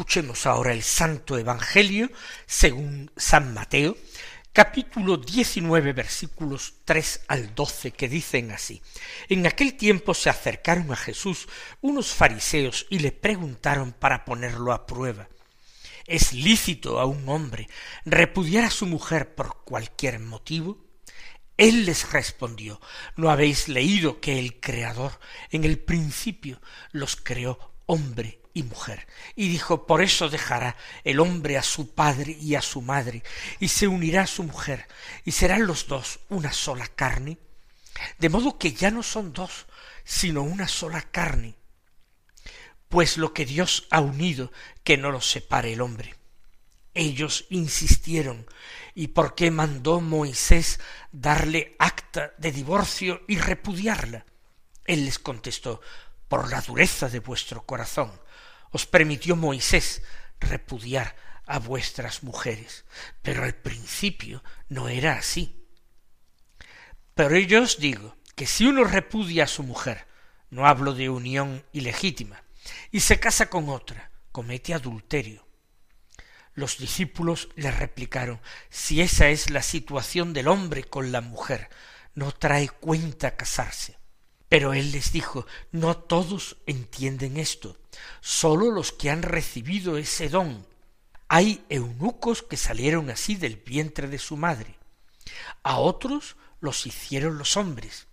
Escuchemos 0.00 0.46
ahora 0.46 0.72
el 0.72 0.82
Santo 0.82 1.36
Evangelio 1.36 2.10
según 2.46 3.10
San 3.18 3.52
Mateo, 3.52 3.98
capítulo 4.50 5.18
19 5.18 5.92
versículos 5.92 6.72
3 6.86 7.24
al 7.28 7.54
12 7.54 7.90
que 7.90 8.08
dicen 8.08 8.50
así. 8.50 8.80
En 9.28 9.46
aquel 9.46 9.74
tiempo 9.74 10.14
se 10.14 10.30
acercaron 10.30 10.90
a 10.90 10.96
Jesús 10.96 11.48
unos 11.82 12.14
fariseos 12.14 12.86
y 12.88 13.00
le 13.00 13.12
preguntaron 13.12 13.92
para 13.92 14.24
ponerlo 14.24 14.72
a 14.72 14.86
prueba. 14.86 15.28
¿Es 16.06 16.32
lícito 16.32 16.98
a 16.98 17.04
un 17.04 17.28
hombre 17.28 17.68
repudiar 18.06 18.64
a 18.64 18.70
su 18.70 18.86
mujer 18.86 19.34
por 19.34 19.64
cualquier 19.64 20.18
motivo? 20.18 20.82
Él 21.58 21.84
les 21.84 22.10
respondió, 22.10 22.80
¿no 23.16 23.28
habéis 23.28 23.68
leído 23.68 24.18
que 24.18 24.38
el 24.38 24.60
Creador 24.60 25.20
en 25.50 25.64
el 25.64 25.78
principio 25.78 26.58
los 26.90 27.16
creó 27.16 27.74
hombre 27.84 28.39
y 28.54 28.62
mujer. 28.62 29.06
Y 29.36 29.48
dijo, 29.48 29.86
por 29.86 30.02
eso 30.02 30.28
dejará 30.28 30.76
el 31.04 31.20
hombre 31.20 31.58
a 31.58 31.62
su 31.62 31.94
padre 31.94 32.36
y 32.40 32.54
a 32.54 32.62
su 32.62 32.82
madre, 32.82 33.22
y 33.58 33.68
se 33.68 33.86
unirá 33.86 34.22
a 34.22 34.26
su 34.26 34.42
mujer, 34.42 34.86
y 35.24 35.32
serán 35.32 35.66
los 35.66 35.86
dos 35.86 36.20
una 36.28 36.52
sola 36.52 36.86
carne. 36.86 37.38
De 38.18 38.28
modo 38.28 38.58
que 38.58 38.72
ya 38.72 38.90
no 38.90 39.02
son 39.02 39.32
dos, 39.32 39.66
sino 40.04 40.42
una 40.42 40.68
sola 40.68 41.02
carne. 41.02 41.54
Pues 42.88 43.18
lo 43.18 43.32
que 43.32 43.46
Dios 43.46 43.86
ha 43.90 44.00
unido, 44.00 44.50
que 44.82 44.96
no 44.96 45.10
lo 45.10 45.20
separe 45.20 45.72
el 45.72 45.80
hombre. 45.80 46.16
Ellos 46.92 47.46
insistieron, 47.50 48.46
¿y 48.94 49.08
por 49.08 49.36
qué 49.36 49.50
mandó 49.50 50.00
Moisés 50.00 50.80
darle 51.12 51.76
acta 51.78 52.32
de 52.38 52.50
divorcio 52.50 53.22
y 53.28 53.38
repudiarla? 53.38 54.26
Él 54.86 55.04
les 55.04 55.20
contestó, 55.20 55.80
por 56.26 56.48
la 56.48 56.60
dureza 56.60 57.08
de 57.08 57.18
vuestro 57.18 57.66
corazón 57.66 58.12
os 58.70 58.86
permitió 58.86 59.36
Moisés 59.36 60.02
repudiar 60.40 61.16
a 61.46 61.58
vuestras 61.58 62.22
mujeres, 62.22 62.84
pero 63.22 63.44
al 63.44 63.54
principio 63.54 64.42
no 64.68 64.88
era 64.88 65.14
así. 65.14 65.66
Pero 67.14 67.36
yo 67.38 67.62
os 67.62 67.78
digo 67.78 68.16
que 68.36 68.46
si 68.46 68.66
uno 68.66 68.84
repudia 68.84 69.44
a 69.44 69.48
su 69.48 69.62
mujer, 69.62 70.06
no 70.50 70.66
hablo 70.66 70.94
de 70.94 71.08
unión 71.08 71.64
ilegítima, 71.72 72.42
y 72.90 73.00
se 73.00 73.18
casa 73.18 73.50
con 73.50 73.68
otra, 73.68 74.10
comete 74.32 74.74
adulterio. 74.74 75.46
Los 76.54 76.78
discípulos 76.78 77.48
le 77.56 77.70
replicaron, 77.70 78.40
si 78.68 79.00
esa 79.00 79.28
es 79.28 79.50
la 79.50 79.62
situación 79.62 80.32
del 80.32 80.48
hombre 80.48 80.84
con 80.84 81.12
la 81.12 81.20
mujer, 81.20 81.68
no 82.14 82.32
trae 82.32 82.68
cuenta 82.68 83.36
casarse. 83.36 83.98
Pero 84.48 84.72
él 84.72 84.92
les 84.92 85.12
dijo, 85.12 85.46
no 85.70 85.96
todos 85.96 86.58
entienden 86.66 87.36
esto, 87.36 87.79
sólo 88.20 88.70
los 88.70 88.92
que 88.92 89.10
han 89.10 89.22
recibido 89.22 89.96
ese 89.96 90.28
don. 90.28 90.66
Hay 91.28 91.64
eunucos 91.68 92.42
que 92.42 92.56
salieron 92.56 93.10
así 93.10 93.36
del 93.36 93.56
vientre 93.56 94.08
de 94.08 94.18
su 94.18 94.36
madre. 94.36 94.76
A 95.62 95.78
otros 95.78 96.36
los 96.60 96.86
hicieron 96.86 97.38
los 97.38 97.56
hombres. 97.56 98.06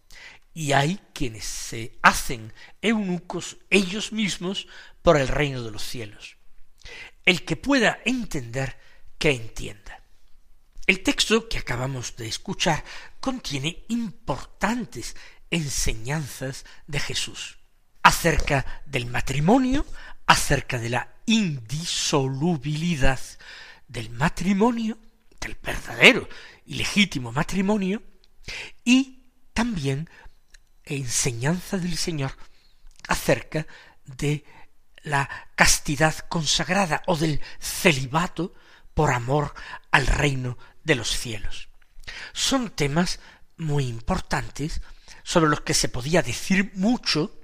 Y 0.54 0.72
hay 0.72 1.00
quienes 1.13 1.46
se 1.46 1.98
hacen 2.02 2.54
eunucos 2.82 3.58
ellos 3.70 4.12
mismos 4.12 4.68
por 5.02 5.18
el 5.18 5.28
reino 5.28 5.63
de 5.63 5.72
los 5.72 5.84
cielos. 5.84 6.38
El 7.26 7.46
que 7.46 7.56
pueda 7.56 8.00
entender, 8.06 8.78
que 9.20 9.32
entienda. 9.32 10.02
El 10.88 11.04
texto 11.04 11.50
que 11.50 11.58
acabamos 11.58 12.16
de 12.16 12.28
escuchar 12.28 12.84
contiene 13.20 13.84
importantes 13.90 15.16
enseñanzas 15.50 16.66
de 16.88 17.00
Jesús 17.00 17.57
acerca 18.08 18.84
del 18.86 19.06
matrimonio, 19.08 19.86
acerca 20.28 20.80
de 20.80 20.89
la 20.89 21.10
indisolubilidad 21.26 23.20
del 23.86 24.12
matrimonio, 24.12 24.98
del 25.41 25.58
verdadero 25.62 26.30
y 26.65 26.76
legítimo 26.76 27.34
matrimonio, 27.34 28.02
y 28.86 29.34
también 29.54 30.10
enseñanza 30.86 31.78
del 31.78 31.98
Señor 31.98 32.32
acerca 33.10 33.67
de 34.06 34.46
la 35.04 35.30
castidad 35.56 36.15
consagrada 36.30 37.04
o 37.08 37.17
del 37.17 37.41
celibato 37.60 38.54
por 38.93 39.12
amor 39.12 39.54
al 39.91 40.08
reino 40.08 40.58
de 40.86 40.96
los 40.96 41.10
cielos. 41.10 41.67
Son 42.32 42.70
temas 42.70 43.20
muy 43.58 43.86
importantes 43.86 44.80
sobre 45.24 45.50
los 45.50 45.60
que 45.60 45.74
se 45.74 45.89
podía 45.89 46.22
decir 46.22 46.72
mucho, 46.74 47.38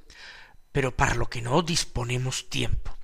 pero 0.74 0.94
para 0.98 1.16
lo 1.16 1.30
que 1.30 1.42
no 1.42 1.62
disponemos 1.62 2.50
tiempo. 2.50 2.98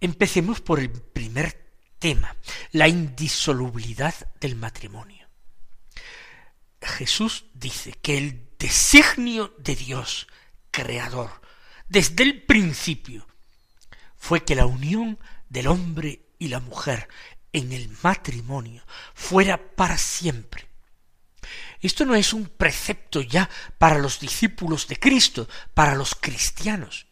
Empecemos 0.00 0.60
por 0.60 0.78
el 0.78 0.90
primer 0.90 1.72
tema, 1.98 2.36
la 2.72 2.88
indisolubilidad 2.88 4.14
del 4.40 4.56
matrimonio. 4.56 5.26
Jesús 6.82 7.46
dice 7.54 7.92
que 7.92 8.18
el 8.18 8.50
designio 8.58 9.54
de 9.58 9.74
Dios, 9.74 10.26
creador, 10.70 11.40
desde 11.88 12.24
el 12.24 12.42
principio, 12.42 13.26
fue 14.16 14.44
que 14.44 14.54
la 14.54 14.66
unión 14.66 15.18
del 15.48 15.68
hombre 15.68 16.26
y 16.38 16.48
la 16.48 16.60
mujer 16.60 17.08
en 17.52 17.72
el 17.72 17.88
matrimonio 18.02 18.84
fuera 19.14 19.74
para 19.74 19.96
siempre. 19.96 20.65
Esto 21.86 22.04
no 22.04 22.16
es 22.16 22.32
un 22.32 22.46
precepto 22.46 23.20
ya 23.20 23.48
para 23.78 23.98
los 23.98 24.18
discípulos 24.18 24.88
de 24.88 24.98
Cristo, 24.98 25.48
para 25.72 25.94
los 25.94 26.16
cristianos. 26.16 27.06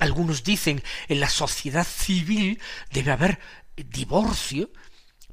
Algunos 0.00 0.42
dicen 0.42 0.82
en 1.06 1.20
la 1.20 1.28
sociedad 1.28 1.86
civil 1.86 2.60
debe 2.90 3.12
haber 3.12 3.38
divorcio. 3.76 4.72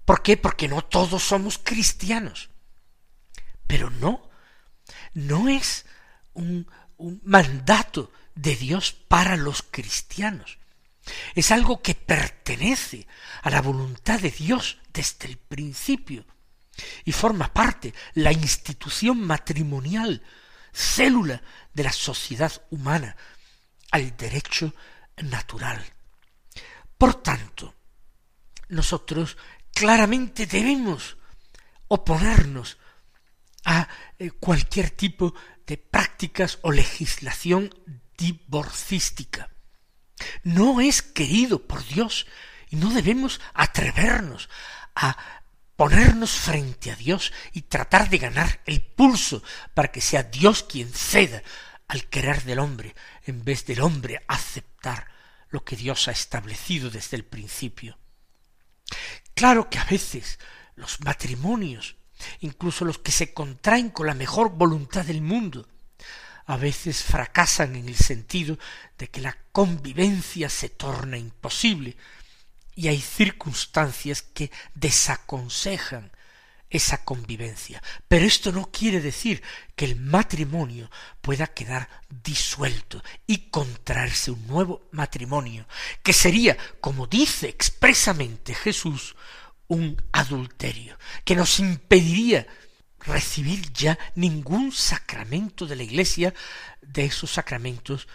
¿Por 0.06 0.22
qué? 0.22 0.38
Porque 0.38 0.68
no 0.68 0.84
todos 0.84 1.24
somos 1.24 1.58
cristianos. 1.58 2.52
Pero 3.66 3.90
no, 3.90 4.30
no 5.16 5.50
es 5.50 5.88
un, 6.34 6.68
un 6.98 7.20
mandato 7.26 8.12
de 8.36 8.56
Dios 8.56 8.92
para 8.92 9.38
los 9.38 9.64
cristianos. 9.64 10.60
Es 11.34 11.52
algo 11.52 11.82
que 11.82 11.96
pertenece 11.96 13.08
a 13.42 13.50
la 13.50 13.62
voluntad 13.64 14.20
de 14.20 14.30
Dios 14.30 14.78
desde 14.94 15.30
el 15.30 15.38
principio 15.38 16.26
y 17.06 17.12
forma 17.12 17.54
parte 17.54 17.94
la 18.16 18.32
institución 18.32 19.22
matrimonial, 19.22 20.22
célula 20.72 21.42
de 21.74 21.84
la 21.84 21.92
sociedad 21.92 22.52
humana, 22.72 23.16
al 23.92 24.16
derecho 24.18 24.74
natural. 25.18 25.84
Por 26.98 27.22
tanto, 27.22 27.76
nosotros 28.70 29.38
claramente 29.74 30.46
debemos 30.46 31.18
oponernos 31.88 32.78
a 33.66 33.88
eh, 34.18 34.32
cualquier 34.32 34.90
tipo 34.90 35.34
de 35.66 35.78
prácticas 35.78 36.60
o 36.64 36.72
legislación 36.72 37.70
divorcística. 38.18 39.50
No 40.44 40.82
es 40.82 41.02
querido 41.02 41.68
por 41.68 41.86
Dios 41.86 42.26
y 42.70 42.76
no 42.76 42.90
debemos 42.90 43.40
atrevernos 43.54 44.50
a 44.96 45.43
ponernos 45.76 46.32
frente 46.32 46.92
a 46.92 46.96
Dios 46.96 47.34
y 47.52 47.64
tratar 47.64 48.10
de 48.10 48.18
ganar 48.18 48.62
el 48.66 48.82
pulso 48.82 49.44
para 49.74 49.92
que 49.92 50.02
sea 50.02 50.24
Dios 50.24 50.64
quien 50.64 50.92
ceda 50.92 51.44
al 51.88 52.06
querer 52.10 52.44
del 52.44 52.60
hombre 52.60 52.96
en 53.26 53.44
vez 53.44 53.66
del 53.66 53.82
hombre 53.82 54.24
aceptar 54.28 55.08
lo 55.50 55.64
que 55.64 55.76
Dios 55.76 56.08
ha 56.08 56.12
establecido 56.12 56.90
desde 56.90 57.18
el 57.18 57.26
principio. 57.26 57.98
Claro 59.34 59.70
que 59.70 59.80
a 59.80 59.86
veces 59.86 60.40
los 60.76 61.02
matrimonios, 61.02 61.96
incluso 62.40 62.86
los 62.86 63.00
que 63.00 63.12
se 63.12 63.34
contraen 63.34 63.90
con 63.90 64.08
la 64.08 64.14
mejor 64.14 64.50
voluntad 64.52 65.06
del 65.06 65.22
mundo, 65.22 65.68
a 66.46 66.58
veces 66.58 67.04
fracasan 67.04 67.76
en 67.76 67.88
el 67.88 67.96
sentido 67.96 68.58
de 68.98 69.10
que 69.10 69.22
la 69.22 69.38
convivencia 69.52 70.50
se 70.50 70.70
torna 70.70 71.18
imposible 71.18 71.96
y 72.76 72.88
hay 72.88 73.00
circunstancias 73.00 74.22
que 74.22 74.52
desaconsejan 74.74 76.12
esa 76.74 77.04
convivencia. 77.06 77.82
Pero 78.08 78.26
esto 78.26 78.52
no 78.52 78.72
quiere 78.72 79.00
decir 79.00 79.44
que 79.76 79.86
el 79.86 79.96
matrimonio 79.96 80.90
pueda 81.22 81.48
quedar 81.48 81.88
disuelto 82.10 83.04
y 83.28 83.50
contraerse 83.50 84.32
un 84.32 84.48
nuevo 84.48 84.90
matrimonio, 84.92 85.68
que 86.02 86.14
sería, 86.14 86.58
como 86.82 87.06
dice 87.06 87.48
expresamente 87.48 88.56
Jesús, 88.56 89.16
un 89.68 90.02
adulterio, 90.12 90.98
que 91.24 91.36
nos 91.36 91.60
impediría 91.60 92.48
recibir 93.00 93.72
ya 93.72 94.00
ningún 94.16 94.72
sacramento 94.72 95.68
de 95.68 95.76
la 95.76 95.84
Iglesia, 95.84 96.34
de 96.82 97.06
esos 97.06 97.32
sacramentos 97.32 98.08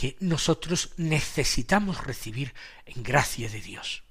que 0.00 0.16
nosotros 0.20 0.92
necesitamos 0.96 2.02
recibir 2.02 2.54
en 2.86 3.02
gracia 3.02 3.50
de 3.50 3.60
Dios. 3.60 4.02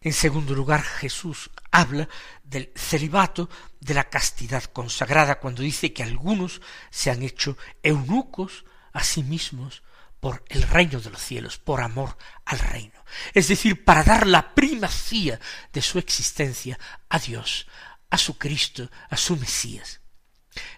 En 0.00 0.14
segundo 0.14 0.54
lugar, 0.54 0.82
Jesús 0.82 1.50
habla 1.70 2.08
del 2.42 2.72
celibato, 2.74 3.50
de 3.78 3.92
la 3.92 4.08
castidad 4.08 4.64
consagrada, 4.64 5.38
cuando 5.38 5.60
dice 5.60 5.92
que 5.92 6.02
algunos 6.02 6.62
se 6.88 7.10
han 7.10 7.22
hecho 7.22 7.58
eunucos 7.82 8.64
a 8.94 9.04
sí 9.04 9.22
mismos 9.22 9.82
por 10.18 10.42
el 10.48 10.62
reino 10.62 10.98
de 10.98 11.10
los 11.10 11.20
cielos, 11.20 11.58
por 11.58 11.82
amor 11.82 12.16
al 12.46 12.60
reino. 12.60 13.04
Es 13.34 13.48
decir, 13.48 13.84
para 13.84 14.04
dar 14.04 14.26
la 14.26 14.54
primacía 14.54 15.38
de 15.74 15.82
su 15.82 15.98
existencia 15.98 16.78
a 17.10 17.18
Dios, 17.18 17.66
a 18.08 18.16
su 18.16 18.38
Cristo, 18.38 18.90
a 19.10 19.18
su 19.18 19.36
Mesías. 19.36 20.00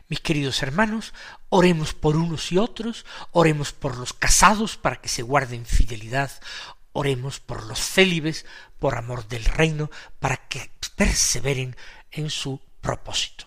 Mis 0.08 0.20
queridos 0.20 0.62
hermanos, 0.62 1.12
oremos 1.48 1.94
por 1.94 2.16
unos 2.16 2.52
y 2.52 2.58
otros, 2.58 3.04
oremos 3.32 3.72
por 3.72 3.96
los 3.96 4.12
casados 4.12 4.76
para 4.76 5.00
que 5.00 5.08
se 5.08 5.22
guarden 5.22 5.66
fidelidad, 5.66 6.30
oremos 6.92 7.40
por 7.40 7.64
los 7.64 7.80
célibes, 7.80 8.46
por 8.78 8.96
amor 8.96 9.26
del 9.28 9.44
reino, 9.44 9.90
para 10.20 10.36
que 10.48 10.70
perseveren 10.96 11.76
en 12.10 12.30
su 12.30 12.60
propósito. 12.80 13.46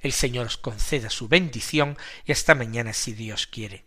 El 0.00 0.12
Señor 0.12 0.46
os 0.46 0.56
conceda 0.58 1.08
su 1.08 1.28
bendición 1.28 1.96
y 2.26 2.32
hasta 2.32 2.54
mañana 2.54 2.92
si 2.92 3.12
Dios 3.12 3.46
quiere. 3.46 3.86